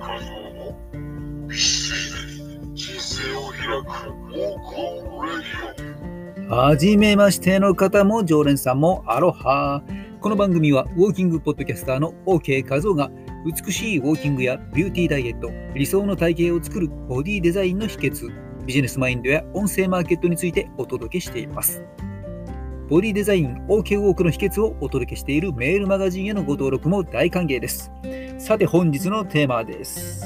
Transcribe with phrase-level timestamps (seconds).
[0.00, 0.18] 街
[1.50, 4.76] 必死で人生を開くウォーク
[5.26, 6.54] レディオ。
[6.54, 9.82] はじめましての方も常連さんもアロハ。
[10.20, 13.10] この番組はウォーキングポッドキャスターの OK 和夫が
[13.44, 18.30] 美しいウォーキングやビューティーダイエット、理想の体型を作るボディデザインの秘訣、
[18.64, 21.82] ビジネスマインドや音声マーケットについてお届けしています。
[22.90, 27.92] ボディデザイン OK ウォークの秘訣をお届けしているメールマガジンへのご登録も大歓迎です。
[28.36, 30.24] さて本日のテーマです。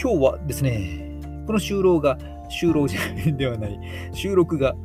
[0.00, 1.18] 今日はですね、
[1.48, 2.16] この収録が、
[2.48, 3.80] 収録じゃない ではない、
[4.12, 4.76] 収録が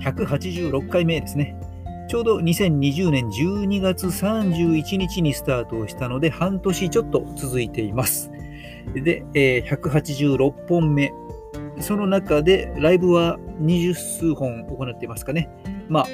[0.00, 1.54] 186回目ですね。
[2.08, 8.30] ちょうど2020年12月31日にスタートをしたので、半年ちょっと続いています。
[8.94, 11.12] で、え、186本目。
[11.80, 15.50] その中で、ライブは20数本行っていますかね。
[15.88, 16.06] ま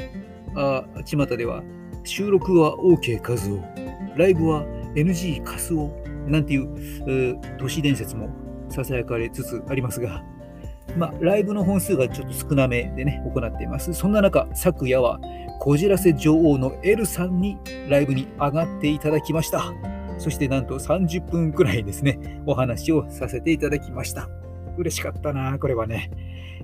[0.57, 1.63] あ、あ巷では、
[2.05, 3.61] 収録は OK 数を、
[4.17, 5.91] ライブは NG カスを、
[6.27, 8.29] なんていう都市伝説も
[8.69, 10.23] ささやかれつつありますが、
[10.97, 13.93] まあ、ライブの本数がちょっと少なめでね、行っています。
[13.95, 15.19] そんな中、昨夜は、
[15.61, 19.73] こじらせ女王の L さんにライブに上がっていただきました。
[20.19, 24.29] そしてなんと30分くらいですね、お話をさせていただきました。
[24.77, 26.11] 嬉しかったな、これはね。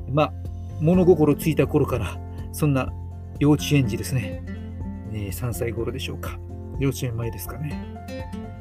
[0.08, 0.32] まあ、
[0.80, 2.16] 物心ついた頃から、
[2.52, 2.92] そんな
[3.40, 4.44] 幼稚園児ですね。
[5.10, 6.38] ね3歳頃でしょうか。
[6.78, 7.84] 幼稚園前ですかね。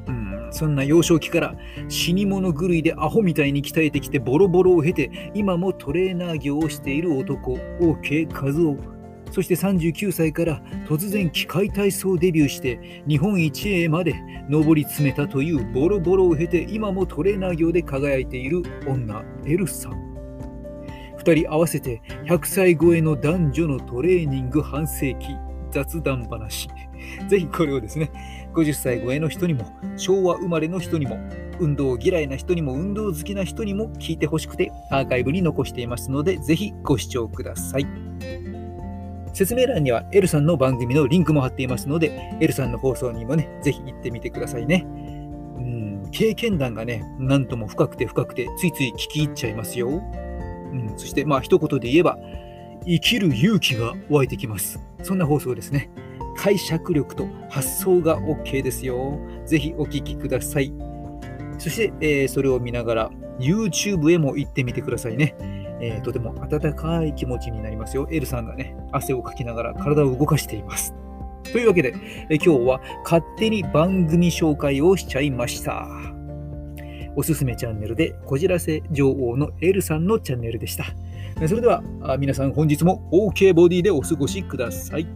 [0.08, 1.54] うん、そんな幼少期から
[1.88, 14.14] 死に物狂いでアホみたいに鍛えてきてボロボロを経て今もトレーナー業をしている男 OK 和夫そして39歳から突然機械体操デビューして日本一へまで
[14.50, 20.09] 上り詰めたというボロボロを経て今もトレーナー業で輝いている女エルさん
[21.22, 25.36] 2人合わせて100歳超えの男女のトレーニング半世紀。
[25.70, 26.68] 雑談話。
[27.28, 28.10] ぜひこれをですね
[28.54, 29.64] 50歳超えの人にも
[29.96, 31.16] 昭和生まれの人にも
[31.58, 37.86] 運動嫌いな人にも運動好きな人にも聞いてほしくてアーカイブに残していますのでぜひご視聴ください。
[39.32, 44.84] 説明欄にはエルさんの番組のリンクも貼っていますのでエルさんの放送にもねぜひ行ってみてくださいね。
[44.84, 50.02] うん経験談がねなんとも深くて深くてついつい聞き入っちゃいますよ、
[50.72, 52.18] うん、そしてまあ一言で言えば
[52.86, 55.90] 生きる勇気が湧いてきますそんな放送ですね
[56.36, 59.18] 解釈力と発想が OK ですよ。
[59.44, 60.72] ぜひお聞きください。
[61.58, 65.34] そして、えー、それを見ながら YouTube へも行ってみてくださいね。
[65.82, 68.08] えー、とても温かい気持ちになりますよ。
[68.10, 70.94] エルさんがね、汗をかきながら体を動かしています。
[71.52, 71.94] というわけで、
[72.30, 76.19] え今日は勝手に番組紹介をしちゃいました。
[77.16, 80.84] おすすめチャンネルでこじらせ女王のエルさんのチャンネルでした。
[81.46, 81.82] それでは
[82.18, 85.06] 皆さん本日も OK ボディでお過ごしください。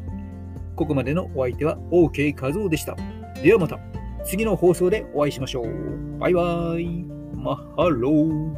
[0.77, 2.97] ここまでのお相手は OK 和夫でした。
[3.43, 3.79] ではまた
[4.25, 6.19] 次の放送でお会いしましょう。
[6.19, 7.05] バイバイ。
[7.35, 8.55] マッハロー。